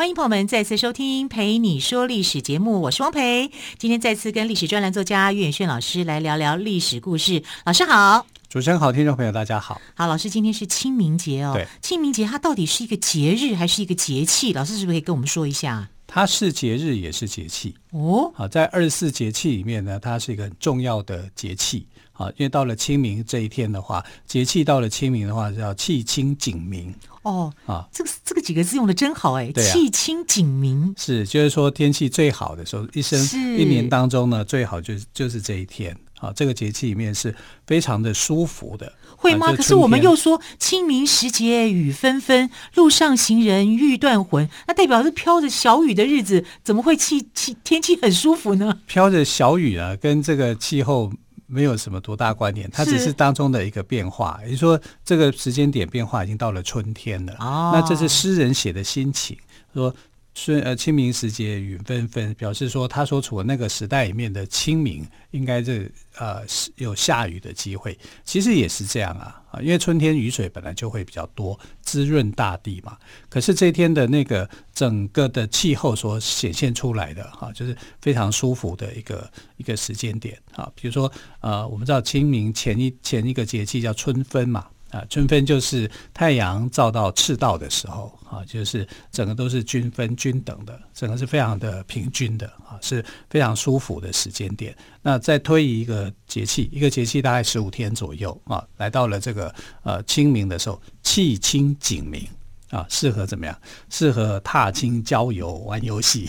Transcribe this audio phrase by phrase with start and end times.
[0.00, 3.50] 欢迎朋友们再次收听《陪你说历史》节目，我是汪培。
[3.76, 7.42] 今天再次跟历史专栏作家岳远炫老师来聊聊历史故事。
[7.66, 8.26] 老师好。
[8.48, 9.78] 主持人好，听众朋友大家好。
[9.94, 11.52] 好，老师，今天是清明节哦。
[11.54, 14.54] 对，清明节它到底是一个节日还是一个节气？
[14.54, 15.86] 老师是不是可以跟我们说一下？
[16.06, 18.32] 它是节日，也是节气哦。
[18.34, 21.86] 好，在二十四节气里面呢，它是一个很重要的节气。
[22.10, 26.94] 好，因为到了清明这一天的话，节气到了清明的话，叫气清景明。
[27.22, 33.18] 哦，啊，这个这个几个字用的真好哎，气清景明是，就是说天气最好的时候，一生
[33.58, 35.96] 一年当中呢，最好就是就是这一天。
[36.20, 37.34] 啊，这个节气里面是
[37.66, 39.54] 非常的舒服的，会吗？
[39.54, 48.80] 可是我们又说清明时节雨纷纷，路上行人欲断魂，那代表是飘着小雨的日子，怎么会气气天气很舒服呢？
[48.86, 51.10] 飘着小雨啊，跟这个气候
[51.50, 54.38] 没有什么多大关联，它只是当中的一个变化。
[54.44, 57.34] 也就是说，这个时间点变化已经到了春天了。
[57.40, 59.36] 哦，那这是诗人写的心情，
[59.74, 59.94] 说。
[60.32, 67.98] 春呃，清明时节雨纷纷，表示说他所处的那个时代里面的清明，应该是呃是有下雨的机会。
[68.24, 72.96] 其实也是这样啊啊，因为春天雨水本来就会比较多，滋润大地嘛。
[73.28, 80.70] 可是这天的那个整个的气候所显现出来的哈、就是非常舒服的一个一个时间点啊。
[80.74, 81.10] 比如说
[81.40, 84.66] 呃，我们知道清明前一前一个节气叫春分嘛。
[84.90, 94.76] 啊，春分就是太阳照到赤道的时候啊，就是整个都是均分均等的，整个是非常的平均的啊，是非常舒服的时间点。
[95.00, 102.26] 那再推移一个节气，一个节气大概十五天左右啊，来到了这个呃清明的时候，气清景明
[102.70, 103.56] 啊，适合怎么样？
[103.90, 106.28] 适合踏青、郊游、玩游戏，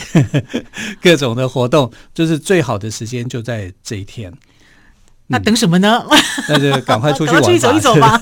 [1.01, 4.31] 各种的活动，就是最好的时间就在这一天。
[5.31, 6.05] 那等什么呢？
[6.09, 6.19] 嗯、
[6.49, 8.21] 那就赶快出去玩去 走一走吧。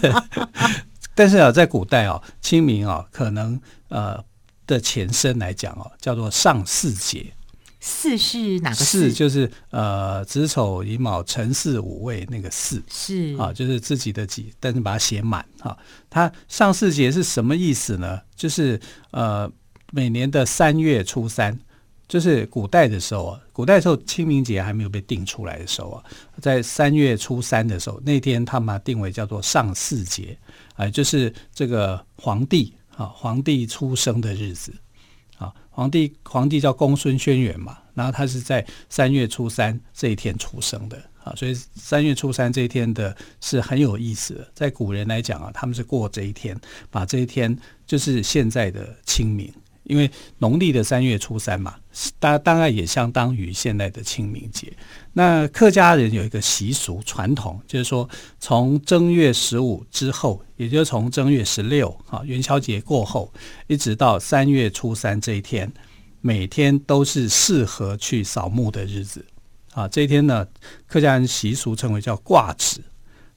[1.13, 3.59] 但是啊，在古代啊，清明啊，可能
[3.89, 4.23] 呃
[4.65, 7.33] 的前身来讲哦、啊，叫做上巳节。
[7.81, 9.09] 巳是哪个巳？
[9.09, 15.77] 巳就是呃子丑寅卯辰巳午未那个巳是啊，就是自己的己，但是把它写满啊。
[16.09, 18.19] 它上巳节是什么意思呢？
[18.35, 18.79] 就是
[19.11, 19.49] 呃
[19.91, 21.59] 每年的三月初三。
[22.09, 26.03] 就是古代的时候啊，古代时候清明节还没有被定出来的时候啊，
[26.41, 30.35] 在三月初三的时候，那天他们把定为叫做上巳节，
[30.73, 34.73] 啊，就是这个皇帝啊，皇帝出生的日子
[35.37, 46.59] 啊，皇帝皇帝叫公孙轩辕嘛，然后他是在三月初三这一天出生的啊，所以三月初三这一天的是很有意思的，在古人来讲啊，他们是过这一天，
[46.89, 47.55] 把这一天
[47.85, 49.53] 就是现在的清明。
[49.89, 51.75] 因为农历的三月初三嘛，
[52.19, 54.71] 大大概也相当于现在的清明节。
[55.13, 58.07] 那客家人有一个习俗传统，就是说
[58.39, 63.33] 从正月十五之后，也就是从正月十六啊元宵节过后，
[63.65, 65.69] 一直到三月初三这一天，
[66.21, 69.25] 每天都是适合去扫墓的日子
[69.73, 69.87] 啊。
[69.87, 70.47] 这一天呢，
[70.85, 72.79] 客家人习俗称为叫挂纸。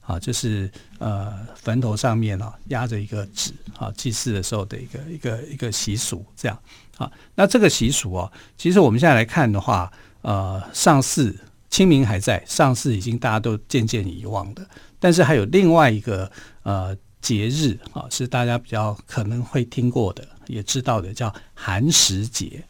[0.05, 0.69] 啊，就是
[0.99, 6.59] 呃，坟头上面啊压着一个纸啊，祭祀的时候的一个一个一个习俗，这样
[6.97, 7.11] 啊。
[7.35, 11.33] 那这个习俗啊，其实我们现在来看的话，呃，上巳
[11.69, 14.67] 清明还在，上巳已经大家都渐渐遗忘的。
[14.99, 16.31] 但是还有另外一个
[16.63, 22.63] 呃节日啊，是大家比较可能会听过的，也知道的，叫寒食节。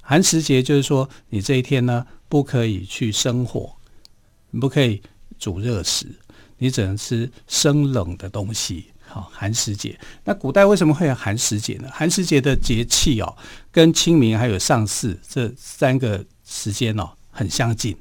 [0.00, 3.72] 寒食节就是说，你这一天呢，不可以去生火，
[4.50, 5.00] 你不可以
[5.38, 6.06] 煮热食。
[6.62, 9.98] 你只能吃生冷的东西，好，寒食节。
[10.22, 11.88] 那古代为什么会有寒食节呢？
[11.92, 13.36] 寒食节的节气哦，
[13.72, 17.96] 跟清明还有上巳这三个时间哦很相近，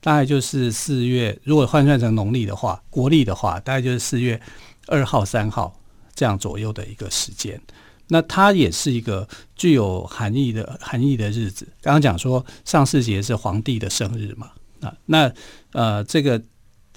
[0.00, 1.38] 大概就是四月。
[1.44, 4.40] 如果换算成农历的话，国历的话，大概就是四月
[4.86, 5.78] 二号、三号
[6.14, 7.60] 这样左右的一个时间。
[8.08, 11.68] 那它也是一个具有含义的含义的日子。
[11.82, 14.50] 刚刚讲说上巳节是皇帝的生日嘛？
[14.80, 15.30] 啊，那
[15.72, 16.42] 呃这个。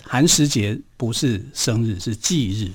[0.03, 2.71] 寒食节不是生日，是忌日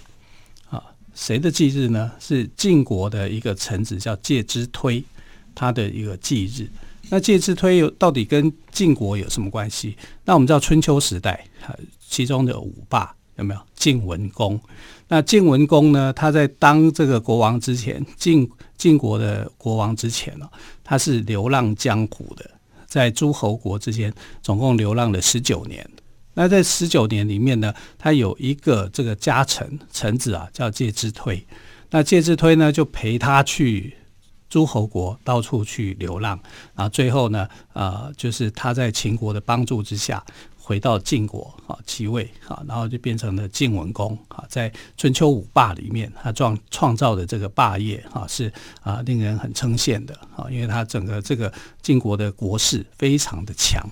[0.71, 0.83] 啊。
[1.15, 2.11] 谁的忌日呢？
[2.19, 5.05] 是晋国的一个臣子叫介之推，
[5.55, 6.69] 他的一个忌日。
[7.11, 9.97] 那介之推有到底跟晋国有什么关系？
[10.25, 11.47] 那我们知道春秋时代，
[12.07, 13.61] 其中的五霸有没有？
[13.75, 14.61] 晋文公。
[15.07, 16.13] 那晋文公呢？
[16.13, 20.47] 他在当这个国王之前，晋晋国的国王之前呢，
[20.85, 22.51] 他是流浪江湖的，
[22.87, 25.89] 在诸侯国之间总共流浪了十九年。
[26.39, 31.45] 那在十九年里面呢，他有一个这个家臣臣子啊，叫介之推。
[31.91, 33.97] 那介之推呢，就陪他去
[34.49, 36.39] 诸侯国到处去流浪，
[36.77, 40.25] 然后最后呢，呃，就是他在秦国的帮助之下。
[40.57, 44.45] 回到晋国啊，继位啊，然后就变成了晋文公啊。
[44.51, 48.53] 在春秋五霸里面，他创创造的这个霸业啊，是
[48.83, 51.51] 啊令人很称羡的啊，因为他整个这个
[51.81, 53.83] 晋国的国势非常的强。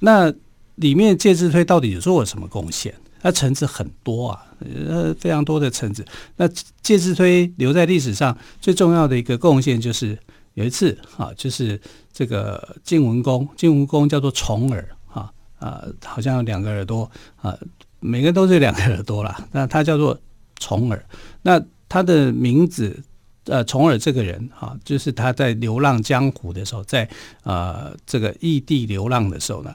[0.00, 0.32] 那
[0.76, 2.94] 里面介之推到底做了什么贡献？
[3.22, 4.46] 那臣子很多啊，
[4.88, 6.04] 呃，非常多的臣子。
[6.36, 6.48] 那
[6.82, 10.18] 介之推留在历史上最重要的一个贡献，就是
[10.54, 11.80] 有一次啊，就是
[12.12, 14.88] 这个晋文公，晋文公叫做重耳。
[15.06, 15.30] 啊、
[15.60, 17.56] 呃，好像有两个耳朵啊、
[18.00, 19.46] 每个人都是两个耳朵啦。
[19.52, 20.18] 那他叫做
[20.56, 21.06] 重耳，
[21.42, 23.00] 那他的名字
[23.44, 27.08] 呃，重耳这个人哈、啊，就是他在流浪江湖的时候，在
[27.44, 29.72] 呃这个异地流浪的时候呢，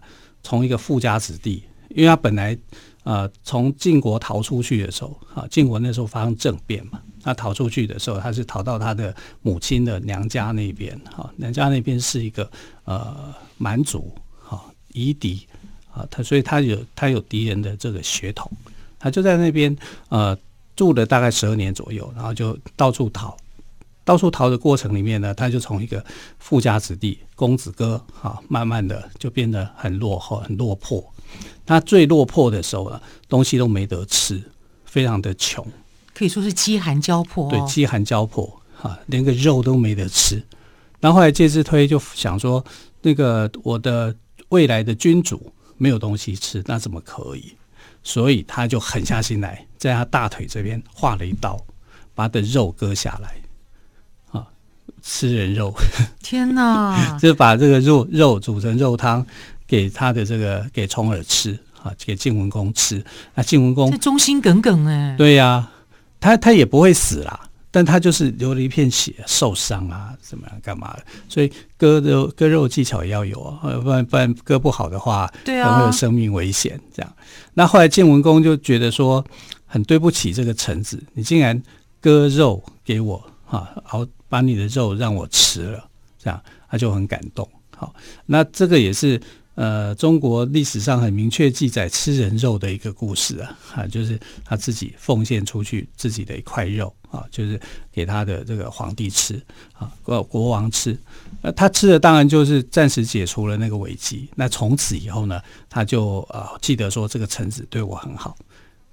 [0.48, 2.58] 从一个富家子弟，因为他本来
[3.04, 12.50] 呃从晋国逃出去的时候啊，晋国那时候发生政变嘛，他逃出去的时候，他是逃到他的母亲的娘家那边哈、啊，娘家那边是一个
[12.86, 14.10] 呃蛮族
[14.42, 14.64] 哈，
[14.94, 15.46] 夷狄。
[15.92, 18.50] 啊，他所以他有他有敌人的这个血统，
[19.00, 19.76] 他就在那边
[20.10, 20.38] 呃
[20.76, 23.36] 住了大概十二年左右，然后就到处逃，
[24.08, 26.02] 到处逃的过程里面呢，他就从一个
[26.40, 31.04] 富家子弟、公子哥啊，慢慢的就变得很落后、很落魄。
[31.66, 34.42] 他最落魄的时候呢，东西都没得吃，
[34.86, 35.68] 非常的穷，
[36.14, 37.50] 可以说是饥寒交迫、哦。
[37.50, 40.42] 对，饥寒交迫啊，连个肉都没得吃。
[41.02, 42.64] 然后后来介之推就想说，
[43.02, 44.16] 那个我的
[44.48, 45.52] 未来的君主。
[45.80, 47.54] 没有东西吃，那怎么可以？
[48.02, 51.56] 所以他就狠下心来，在他大腿这边划了一刀，
[52.16, 53.36] 把他的肉割下来，
[55.02, 55.74] 吃人肉！
[56.22, 57.18] 天哪！
[57.22, 59.26] 就把这个肉肉煮成肉汤，
[59.66, 63.04] 给他的这个给重耳吃啊，给晋文公吃。
[63.36, 65.72] 那晋文公忠心耿耿哎，对呀、啊，
[66.20, 67.42] 他他也不会死啦。
[67.70, 71.04] 但他就是流了一片血，受伤啊，怎么样，干嘛的？
[71.30, 76.80] 所以割肉割肉技巧也要有啊，不然不然割不好的话，对啊，会有生命危险。
[76.96, 77.14] 这样，
[77.54, 79.24] 那后来晋文公就觉得说，
[79.68, 81.62] 很对不起这个臣子，你竟然
[82.02, 87.48] 割肉给我啊，然后把你的肉让我吃了，这样他就很感动。
[87.76, 87.94] 好，
[88.26, 89.22] 那这个也是。
[89.58, 97.60] 呃，中国历史上很明确记载吃人肉的一个故事啊，啊，就是他自己奉献出去自己的一块肉啊，就是
[97.92, 99.44] 给他的这个皇帝吃
[99.74, 100.96] 啊，国国王吃。
[101.42, 104.30] 那他吃的当然就是暂时解除了那个危机。
[104.36, 108.38] 那从此以后呢，他就啊记得说这个臣子对我很好。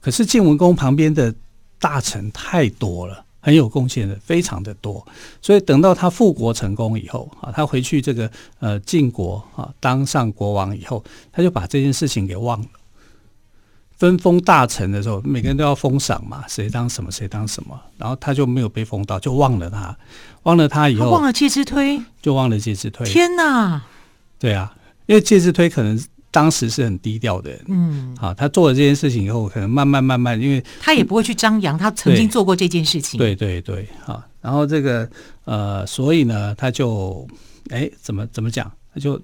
[0.01, 1.35] 可是晋文公旁边的
[1.79, 3.23] 大臣太多了。
[3.45, 5.07] 很有贡献的，非常的多，
[5.43, 12.67] 所以等到他复国成功以后啊，他回去这个呃晋国啊当上国王以后，他就把这件事情给忘了。
[13.99, 19.95] 分封大臣的时候，每个人都要封赏嘛，谁当什么谁当什么，然后他就没有被封到，就忘了他，
[20.45, 23.07] 忘了他以后，忘了介之推，就忘了介之推。
[23.07, 23.83] 天哪！
[24.39, 24.75] 对啊，
[25.05, 26.03] 因为介之推可能。
[26.35, 35.09] 当时是很低调的人，嗯，好，他做了这件事情以后，可能慢慢慢慢，因为他也不会去张扬，他曾经做过这件事情，对对对，好，然后这个
[35.45, 37.25] 呃，所以呢，他就
[37.71, 39.23] 哎，怎么怎么讲，他就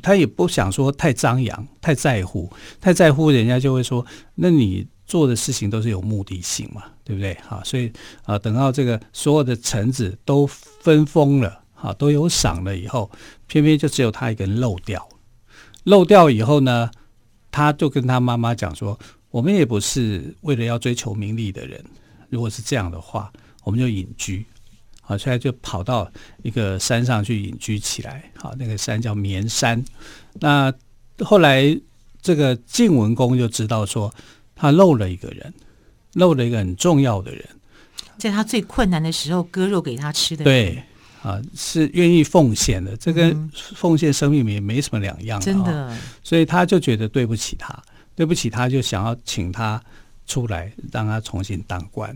[0.00, 2.48] 他也不想说太张扬，太在乎，
[2.80, 4.06] 太在乎，人家就会说，
[4.36, 7.36] 那你做的事情都是有目的性嘛，对不对？
[7.44, 7.90] 好，所以
[8.26, 13.10] 啊，等到这个所有的臣子都分封了，好，都有赏了以后，
[13.48, 15.04] 偏偏就只有他一个人漏掉。
[15.84, 16.90] 漏掉以后呢，
[17.50, 18.98] 他就跟他妈妈讲说
[19.30, 21.84] ：“我们也不是为了要追求名利的人，
[22.28, 24.44] 如果是这样的话，我们就隐居。
[25.02, 26.10] 好，现在就跑到
[26.42, 28.30] 一个山上去隐居起来。
[28.36, 29.84] 好，那个山叫绵山。
[30.40, 30.72] 那
[31.18, 31.78] 后来
[32.22, 34.12] 这个晋文公就知道说，
[34.56, 35.52] 他漏了一个人，
[36.14, 37.46] 漏了一个很重要的人，
[38.16, 40.74] 在他最困难的时候割肉给他吃的人。
[40.74, 40.82] 对。”
[41.24, 45.96] 啊，是愿意奉献的，这跟奉献生命也没什么两样，真的。
[46.22, 47.74] 所以他就觉得对不起他，
[48.14, 49.82] 对不起他，就想要请他
[50.26, 52.14] 出来，让他重新当官。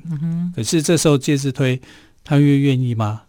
[0.55, 1.81] 可是这时候介之推，
[2.23, 3.23] 他愿愿意吗？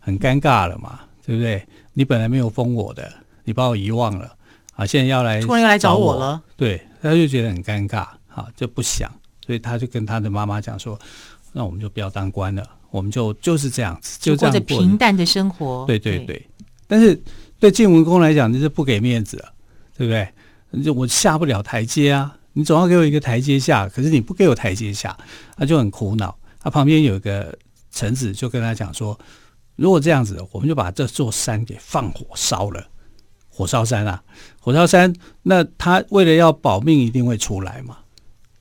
[0.00, 1.64] 很尴尬了嘛，对不对？
[1.92, 3.08] 你本来没有封我的，
[3.44, 4.34] 你把我遗忘了，
[4.74, 9.08] 啊，现在要来突然要来找我了，对，他就觉得很尴尬，好，就不想，
[9.46, 10.98] 所以他就跟他的妈妈讲说，
[11.52, 12.68] 那我们就不要当官了。
[12.92, 15.84] 我们就就是这样子，就这样过，着平淡的生活。
[15.86, 16.48] 对对对，对
[16.86, 17.20] 但是
[17.58, 19.52] 对晋文公来讲，就是不给面子了，
[19.96, 20.84] 对不对？
[20.84, 23.88] 就我下不了台阶啊，你总要给我一个台阶下。
[23.88, 25.16] 可是你不给我台阶下，
[25.56, 26.38] 他就很苦恼。
[26.60, 27.56] 他旁边有一个
[27.90, 29.18] 臣子就跟他讲说
[29.76, 32.86] ：“如果这样子，我们就把这座山给放火烧了，
[33.48, 34.22] 火烧山啊，
[34.60, 37.98] 火烧山，那他为了要保命，一定会出来嘛，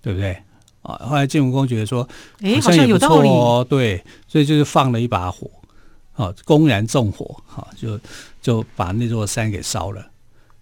[0.01, 0.41] 对不对？
[0.81, 2.07] 啊，后来晋文公觉得说，
[2.41, 5.49] 哎，好像有道理哦，对，所以就是放了一把火，
[6.13, 7.99] 啊，公然纵火，哈，就
[8.41, 10.05] 就把那座山给烧了，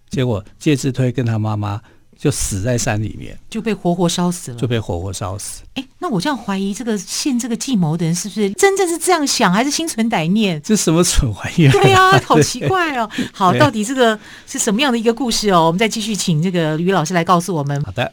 [0.08, 1.80] 结果介之推跟他妈妈。
[2.22, 5.62] 就死在山里面，就被活活烧死了，就被活活烧死。
[5.72, 10.60] 哎，那我这样怀疑，这个献这个计谋的人是不是真正是这样想，还是心存歹念？
[10.60, 11.72] 这什么蠢玩意儿？
[11.72, 13.08] 对啊， 好奇怪哦。
[13.32, 15.64] 好，到底这个是什么样的一个故事哦？
[15.64, 17.82] 我们再继续请这个于老师来告诉我们。
[17.84, 18.12] 好的。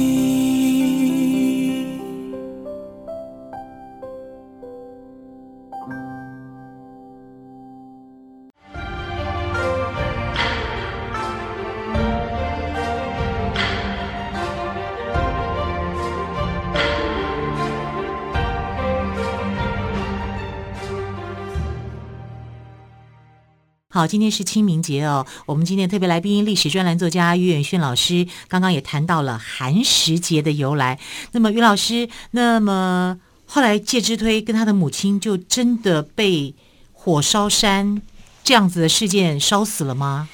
[24.01, 25.23] 好，今天是清明节哦。
[25.45, 30.99] 我们今天特别来宾，历史专栏作家于远炫老师，刚刚也谈到了寒食节的由来。
[31.33, 36.55] 那么于老师，那么后来介之推跟他的母亲就真的被
[36.93, 38.01] 火烧山
[38.43, 40.27] 这样子的事件烧死了吗？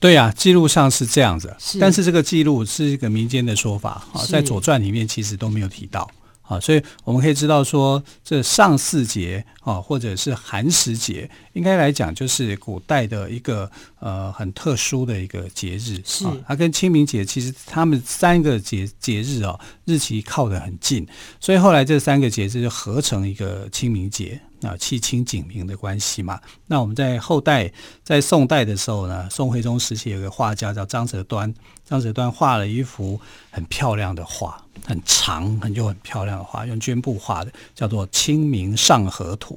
[0.00, 6.10] 对呀、啊，记录上是这样子，是但是这个记录是一个民间的说法啊，在《左传》里面其实都没有提到。
[6.42, 13.68] 啊，所以我们可以知道说，这上巳节啊，或者是寒食节，应该来讲就是古代的一个
[13.98, 16.00] 呃很特殊的一个节日。
[16.04, 21.04] 是，啊它跟清明节其实他们三个节节日啊，日期靠得很近，
[21.40, 24.40] 所以后来这三个节日就合成一个清明节。
[24.62, 26.40] 啊，气清景明的关系嘛。
[26.68, 27.70] 那我们在后代，
[28.02, 31.52] 在宋代的时候呢，宋徽宗时期有个画家叫张择端，
[31.84, 39.53] 张择端画了一幅很漂亮的画，很长，很又很漂亮的画，用绢布画的，叫做《清明上河图》。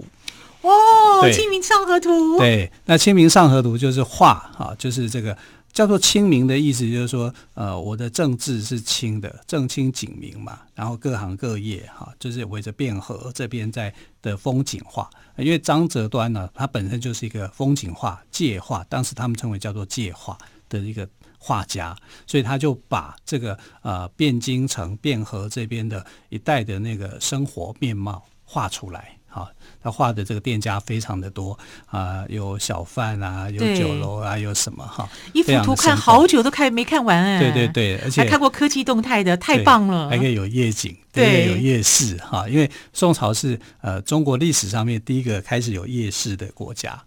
[0.68, 2.10] 哦，《清明上河图》。
[2.40, 5.38] 对，那《清明上河图》就是画啊，就是这个。
[5.74, 10.62] 叫做清明的意思，就是说，呃，我的政治是清的，正清景明嘛。
[10.74, 13.94] 然后各行各业哈，就是围着汴河这边在
[14.24, 15.08] 的风景画。
[15.36, 20.36] 因为张择端呢，他本身就是一个风景画、界画，当时他们称为叫做界画
[20.68, 21.08] 的一个
[21.38, 21.96] 画家，
[22.26, 29.17] 所以他就把这个呃汴京城、汴河这边的一带的那个生活面貌画出来。
[29.30, 29.48] 啊，
[29.84, 35.08] 他画的这个店家非常的多啊，有小贩啊，有酒楼啊，有什么哈？
[35.34, 37.40] 一幅图看好久都看没看完哎。
[37.40, 40.10] 对对对，而且还看过科技动态的，太棒了。
[40.10, 42.50] 还可以有夜景，对，有夜市哈。
[42.50, 47.00] 因为宋朝是呃中国历史上面第一个开始有夜市的国家，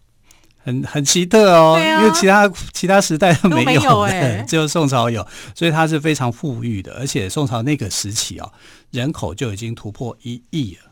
[0.62, 1.81] 很很奇特哦。
[1.81, 6.95] 因为其他其他时代都没有的，只有宋朝有，所以它是非常富裕的。
[6.95, 8.53] 而且宋朝那个时期哦，
[8.93, 10.90] 人口就已经突破一亿了。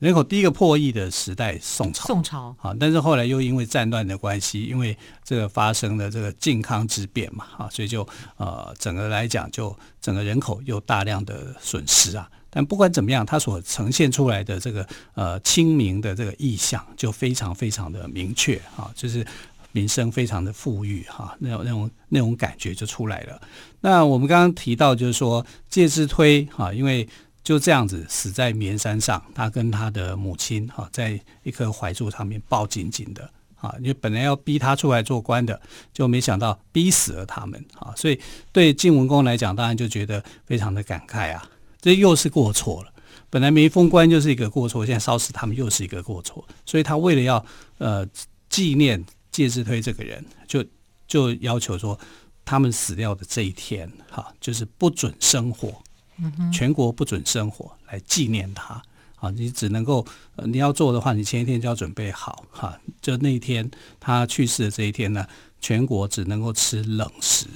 [0.00, 2.06] 人口第一个破亿的时代，宋朝。
[2.06, 12.28] 宋朝啊，但是后来又因为战乱的关系，因为这个发生了这个靖康之变嘛，啊，所以就呃，整个来讲，就整个人口又大量的损失啊。
[12.50, 19.24] 但不管怎么样，它所呈现出来的这个呃清明的这个意象，就非常非常的明确啊，就是
[19.72, 23.40] 民生非常的富裕哈，那种那种那种感觉就出来了。
[23.80, 27.08] 那我们刚刚提到，就是说介之推哈，因为。
[27.44, 35.60] 就这样子死在绵山上，他跟他的母亲哈，在一棵槐树上面抱紧紧的啊，因为本来要逼他出来做官的，
[35.92, 38.18] 就没想到逼死了他们啊，所以
[38.50, 41.46] 对晋文公来讲，当然就觉得非常的感慨啊，
[41.82, 42.90] 这又是过错了。
[43.28, 47.44] 本来没封官就是一个过错，现在烧死他们又是一个过错，所以他为了要
[47.76, 48.08] 呃
[48.48, 50.64] 纪念介之推这个人，就
[51.06, 51.98] 就要求说，
[52.42, 55.83] 他们死掉的这一天哈，就是不准生火。
[56.52, 58.82] 全国不准生火来纪念他
[59.16, 59.30] 啊！
[59.30, 60.04] 你只能够，
[60.44, 62.78] 你要做的话，你前一天就要准备好哈。
[63.00, 65.26] 就那一天他去世的这一天呢，
[65.60, 67.46] 全国只能够吃冷食，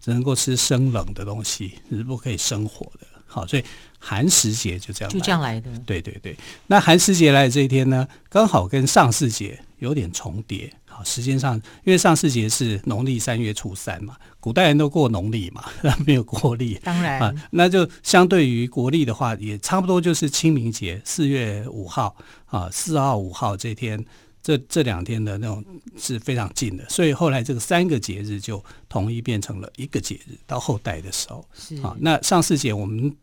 [0.00, 3.06] 只能够吃生冷的东西，是不可以生火的。
[3.26, 3.64] 好，所以
[3.98, 5.70] 寒食节就这样，就这样来的。
[5.80, 6.36] 对对对，
[6.66, 10.72] 那寒食节来的这一天呢，刚好跟上巳节有点重叠。
[10.96, 15.62] 好，时间上，因为上巳节是农历三月初三嘛，古代人都过农历嘛，
[16.06, 16.74] 没有国历。
[16.82, 24.02] 当然啊，那就相对于国历的话，也差不多就是清明节四月五号啊，四号五号这天
[24.42, 25.62] 这这两天的那种
[25.98, 30.38] 是非常近的，所以后来这个三个节日就统一变成了一个节日。
[30.46, 33.14] 到后代的时候，是啊，那上巳节我们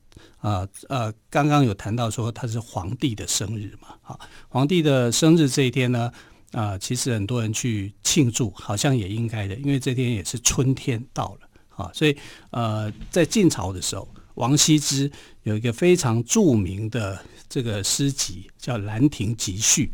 [0.41, 6.11] 呃呃刚刚有谈到说他是皇帝的生日嘛，啊，皇帝的生日这一天呢，
[6.53, 12.15] 啊、其实很多人去庆祝，好像也应该的，因为这天也是春天到了啊，所以
[12.51, 14.07] 呃，在晋朝的时候。
[14.35, 15.11] 王羲之
[15.43, 19.85] 有一个非常著名的这个诗集，叫《兰亭集序》。《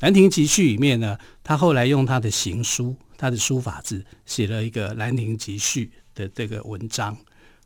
[0.00, 7.16] 兰亭集序》里面呢，他后来用他的行书，他的书法字，写了一个《兰亭集序》的这个文章。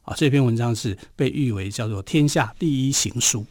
[0.03, 3.47] 啊，这篇文章是被誉为叫做天下第一行书。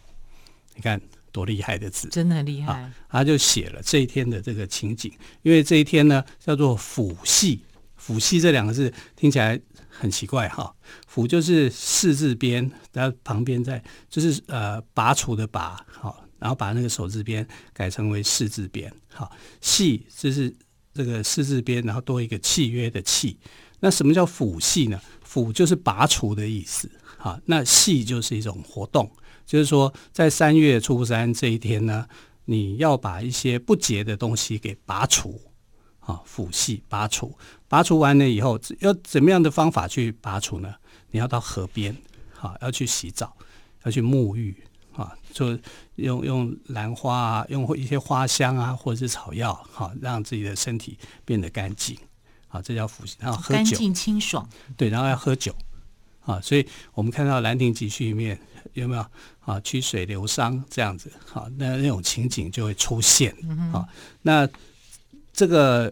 [0.76, 2.74] 你看多厉害的字，真的很厉害。
[2.74, 5.12] 啊，他就写了这一天的这个情景，
[5.42, 7.62] 因为这一天呢叫做抚溪。
[8.04, 10.74] 抚溪这两个字听起来很奇怪哈，
[11.08, 20.52] 抚就是四字边，然后旁边再就是呃拔除的拔，好，然后把那个手字边改成为四字边，好，系就是
[20.92, 23.38] 这个四字边，然后多一个契约的契。
[23.82, 25.00] 那什么叫抚溪呢？
[25.24, 29.12] 抚就是拔除的意思，好，那系就是一种活动，
[29.46, 32.08] 就是说在三月初三这一天呢，
[32.46, 35.42] 你要把一些不洁的东西给拔除。
[36.02, 40.74] 啊，腐系拔除，拔除完了以后，要怎么样的方法去拔除呢？
[41.12, 41.96] 你要到河边，
[42.40, 43.38] 啊，要去洗澡，
[43.84, 44.58] 要去沐浴，
[44.94, 45.56] 啊，就
[45.98, 51.96] 用用兰花啊，用一些花香啊，或者是草药，哈，让自己的身体变得干净，
[52.48, 53.16] 啊，这叫抚溪。
[53.20, 54.50] 然后喝酒，干净清爽。
[54.76, 55.56] 对，然后要喝酒，
[56.22, 58.42] 啊，所以我们看到《兰亭集序》里面
[58.74, 59.06] 有没有
[59.40, 59.60] 啊？
[59.62, 63.36] 曲水流觞这样子，好，那那种情景就会出现，
[63.74, 63.88] 啊，
[64.22, 64.50] 那。
[65.34, 65.92] 这个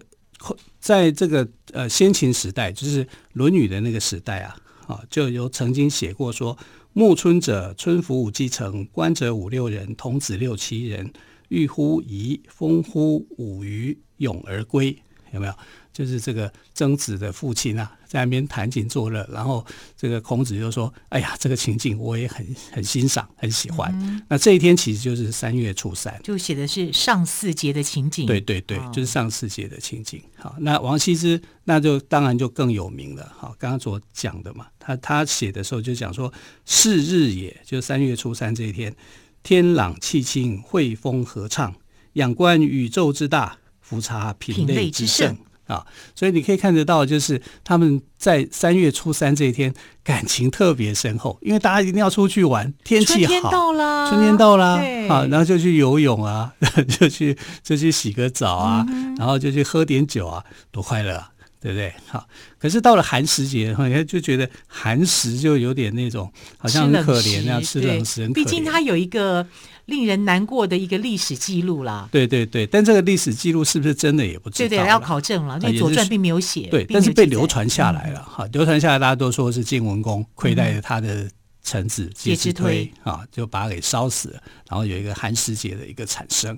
[0.82, 6.56] 在这个呃先秦时代，就是《论语》的那个时代啊，啊，就有曾经写过说
[6.92, 11.12] ：“暮春者，春服五季成，观者五六人，童子六七人，
[11.48, 14.96] 欲乎沂，风乎舞雩，咏而归。”
[15.32, 15.54] 有没有？
[16.00, 19.66] 就是这个曾子的父亲啊，在那边弹琴作乐，然后
[19.98, 23.94] 这个孔子就说：“哎呀，这个情景我也很很欣赏，很喜欢。
[24.02, 28.26] 嗯”那这一天其实就是三月初三，就写的是上巳节的情景。
[28.26, 30.22] 对对对，就是上巳节的情景。
[30.38, 33.30] 好，那王羲之那就当然就更有名了。
[33.38, 36.32] 好，刚刚所讲的嘛，他他写的时候就讲说
[36.66, 38.96] ：“是日也，就三月初三这一天，
[39.44, 41.76] 天朗气清，惠风和畅，
[42.14, 43.58] 仰观宇宙之大。”
[43.90, 45.36] 俯察品类之盛
[45.70, 49.72] 啊，所以你可以看得到，就是他们在三月初三这一天
[50.04, 54.66] 感情特别深厚，因为大家一定要出去玩，天气好，春天到了，春天到了，
[55.08, 56.52] 啊，然后就去游泳啊，
[57.00, 61.30] 就去就去洗个澡啊，嗯、然后就去喝点酒啊，多快乐啊，
[61.62, 61.94] 对不对？
[62.08, 62.28] 好，
[62.58, 69.46] 可是到了寒食节，你看就觉得寒食就有点那种好像很可怜那样，吃冷食，毕竟它有一个。
[69.90, 81.30] 令人难过的一个历史记录啦，对对对，但这个历史记录是不是真的也不知道，对对，要考证了，因为《左传》并没有写，对，但是被流传下来了，哈、嗯，流传下来，大家都说是晋文公亏待了他的
[81.64, 82.90] 臣子介之推。
[83.04, 86.58] 啊，就把他给烧死了，然后有一个寒食节的一个产生。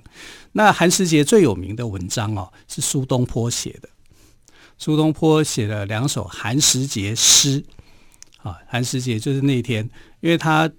[0.52, 3.88] 那寒食节最有名的文章哦，是苏东坡写的，
[4.78, 7.64] 苏东坡写了两首寒食节诗
[8.42, 9.88] 啊，寒食节就是那天，
[10.20, 10.70] 因为他。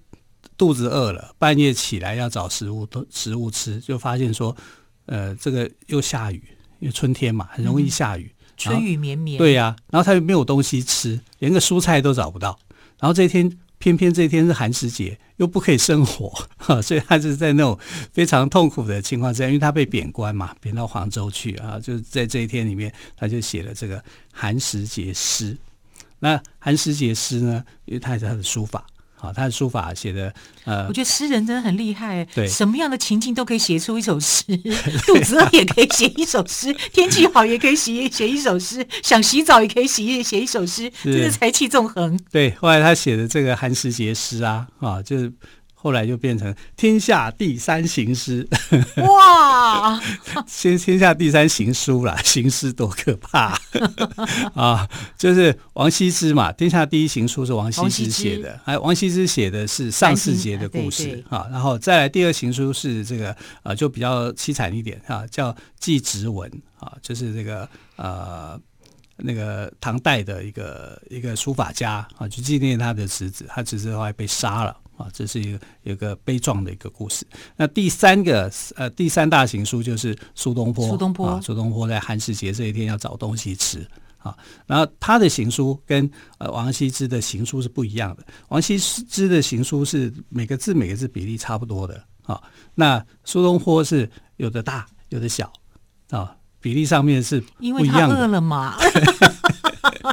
[0.56, 4.56] 肚子饿了，半夜起来要找食物，食物吃，就发现说，
[5.06, 6.42] 呃，这个又下雨，
[6.78, 9.38] 因为春天嘛，很容易下雨，嗯、春雨绵绵。
[9.38, 12.58] 对呀、啊，然后他又没有东西吃，连个蔬菜都找不到。
[13.00, 17.78] 然后这一天偏偏这一天是寒食节，又不可以生火，哈， 所以他就是在那种
[18.12, 25.56] 非常痛苦的情况之下，因为他被贬官嘛，贬到黄州去啊，就是在这一天里面，他就写了这个寒食节诗。
[26.20, 28.86] 那寒食节诗呢，因为他是他的书法。
[29.20, 30.32] 啊，他的书法写的，
[30.64, 34.44] 呃，我觉得诗人真的很厉害，对，什么样的情境都可以写出一首诗，
[35.06, 42.18] 肚子饿也可以写一首诗，天气好也可以写写一首诗，想洗澡也可以写写一首诗，真是才气纵横。
[42.30, 45.32] 对，后来他写的这个寒食节诗啊，啊，就是。
[45.84, 48.48] 后来就变成天下第三行诗，
[48.96, 50.00] 哇！
[50.48, 53.60] 先天下第三行书啦，行诗多可怕
[54.54, 54.88] 啊！
[55.18, 68.58] 就是王羲之嘛，天下第一行书是王羲之写的，哎，王羲之写的是上巳节的故事啊，然后再来第二行书是这个呃，就比较凄惨一点啊，叫祭侄文啊，就是这个呃
[69.18, 74.74] 那个唐代的一个一个书法家啊，去纪念他的侄子，他侄子后来被杀了。
[74.96, 77.26] 啊，这是一个一个悲壮的一个故事。
[77.56, 80.88] 那第三个呃，第三大行书就是苏东坡。
[80.88, 83.86] 苏东坡，苏东坡在寒食节这一天要找东西吃
[84.18, 84.36] 啊。
[84.66, 88.24] 然后他的行书跟呃王羲之的行书是不一样的。
[88.48, 92.40] 王羲之的行书是每个字每个字比例差不多的啊。
[92.74, 95.52] 那苏东坡是有的大有的小
[96.10, 97.80] 啊，比例上面是不一样的。
[97.80, 98.76] 因为他饿了嘛。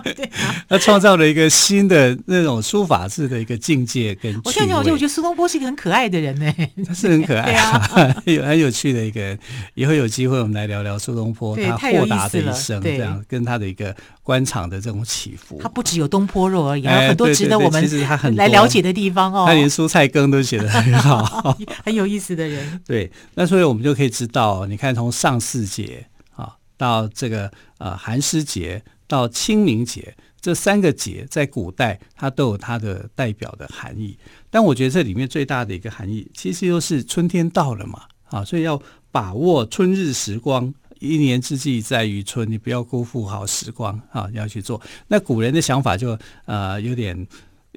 [0.04, 4.40] 对、啊，他创造了一个新的那种书法字的一个境界跟。
[4.44, 6.54] 我现在我觉得，我觉得苏东坡是一个很可爱的人呢。
[6.86, 9.38] 他是很可爱，啊， 有很有趣的一个人。
[9.76, 15.60] 以后有机会我们来聊聊苏东坡他豁达的一生，这样跟他的一个官场的这种起伏。
[15.62, 19.46] 他不只有东坡肉而已，还有很多值得我们其实他很来了解的地方哦。
[19.48, 22.82] 他连蔬菜羹都写得很好， 很有意思的人。
[22.86, 28.82] 对，那所以我们就可以知道，你看从上巳节啊到这个呃寒食节。
[29.12, 34.18] 到清明节这三个节，在古代它都有它的代表的含义。
[34.50, 44.82] 但我觉得这里面最大的一个含义，其实又是春天到了嘛，啊，所以要把握春日时光，一年之计在于春，你不要辜负好时光啊，要去做。
[45.10, 47.28] 那古人的想法就呃有点，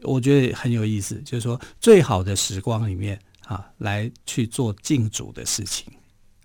[0.03, 5.93] 我觉得很有意思，就是说最好的时光里面啊，来去做敬祖的事情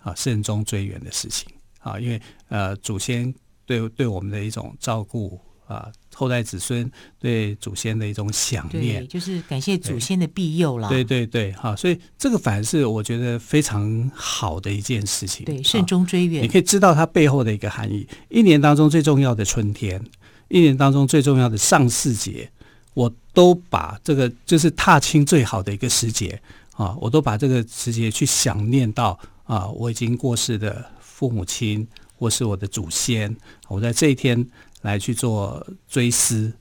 [0.00, 1.48] 啊，慎终追远的事情
[1.78, 3.32] 啊，因为呃祖先。
[3.70, 10.88] 对，对我们的一种照顾啊，后代子孙对祖先的一种想念，就是感谢祖先的庇佑了。
[10.88, 15.46] 对对对，哈，所以这个反而是我觉得非常好的一件事情。
[15.46, 18.04] 对，慎终追远，你可以知道它背后的一个含义。
[18.28, 20.04] 一年当中最重要的春天，
[20.48, 22.50] 一年当中最重要的上巳节，
[22.94, 31.86] 我都把这个就是踏青最好的一个时节啊，我都把这个时节去想念到啊，我已经过世的父母亲。
[32.20, 33.34] 或是我的祖先，
[33.66, 34.46] 我在这一天
[34.82, 36.52] 来去做追思，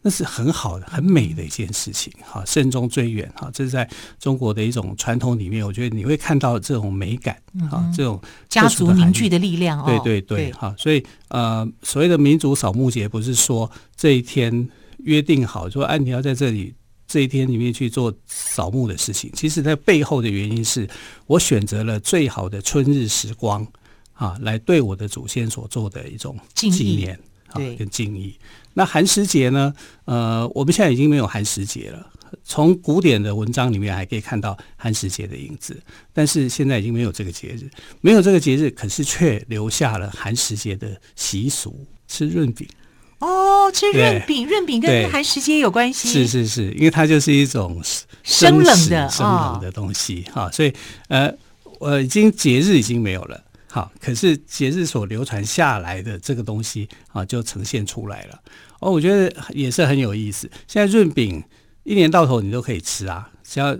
[0.00, 2.10] 那是很好的、很美的一件事情。
[2.22, 3.86] 哈，慎终追远，哈，这是在
[4.18, 7.36] 中国的一种传统里面，我觉得你会看到这种美感，
[7.70, 9.84] 哈、嗯，这种家族凝聚的力量。
[9.84, 14.66] 对对对，哈，所以呃，所谓的民族扫墓节，不是说这一天
[15.00, 16.74] 约定好说，哎，你要在这里
[17.06, 19.30] 这一天里面去做扫墓的事情。
[19.34, 20.88] 其实，在背后的原因是
[21.26, 23.66] 我选择了最好的春日时光。
[24.22, 28.38] 啊，来对我的祖先所做的一种纪念啊，跟敬意。
[28.72, 29.74] 那寒食节呢？
[30.04, 32.06] 呃，我们现在已经没有寒食节了。
[32.44, 35.76] 从古典的文章里面还可以看到寒食节的影子，
[36.12, 37.68] 但是现在已经没有这个节日，
[38.00, 42.66] 没有这个节日，可是却留下了寒食节的习俗，吃润饼。
[43.18, 46.08] 哦，吃润饼，润饼跟寒食节有关系。
[46.08, 47.82] 是是是，因为它就是一种
[48.22, 50.72] 生冷的生冷的东西哈、哦，所以
[51.08, 51.32] 呃，
[51.80, 53.44] 我已经节日已经没有了。
[53.74, 58.38] 好，可是节日所流传下来的这个东西啊，就呈现出来了。
[58.80, 60.46] 哦，我觉得也是很有意思。
[60.68, 61.42] 现在润饼
[61.82, 63.74] 一年到头你都可以吃啊，只要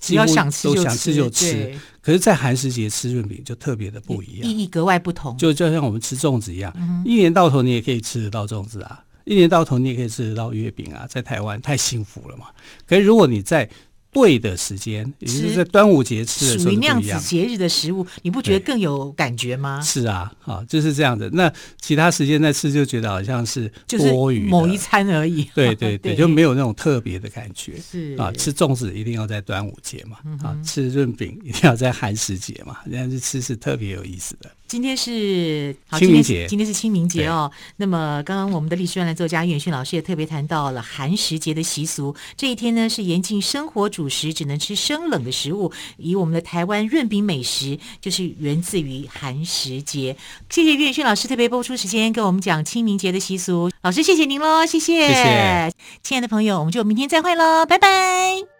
[0.00, 1.78] 只要想吃都想吃就吃。
[2.00, 5.36] 可是，在寒食节吃润饼就特别的不一样，意义格外不同。
[5.36, 11.06] 就就像我们吃粽子一样，嗯，一年到头你也可以吃得到粽子啊，一年到头你也可以吃得到月饼啊。
[11.06, 12.46] 在台湾太幸福了嘛。
[12.86, 13.68] 可是如果你在
[14.16, 19.78] 对的时间，也就是在端午节吃的时候，属于那样子节日的食物，你不觉得更有感觉吗？
[19.82, 21.28] 是啊，啊，就是这样的。
[21.30, 25.44] 那其他时间在吃，就觉得好像是多余，就是某一餐而已。
[25.54, 27.74] 对对 对，对，就没有那种特别的感觉。
[27.78, 34.50] 是啊，吃粽子一定要在端午节嘛，啊，吃润饼一定要在寒食节嘛，这样子吃是特别有意思的。
[34.68, 37.50] 今天是清明节，今天是清明节哦。
[37.76, 42.14] 那么，刚刚我们的历史专栏作家岳远逊老师也特别谈到了寒食节的习俗。
[42.36, 45.72] 这一天呢，是严禁生火煮食，只能吃生冷的食物。
[45.96, 50.16] 以我们的台湾润饼美食，就是源自于寒食节。
[50.50, 53.70] 谢谢岳远逊老师特别播出时间跟我们讲清明节的习俗。
[53.82, 55.06] 老师，谢谢您喽，谢谢。
[55.06, 58.55] 谢谢，亲爱的朋友，我们就明天再会喽，拜拜。